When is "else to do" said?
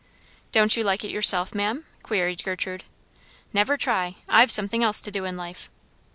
4.83-5.25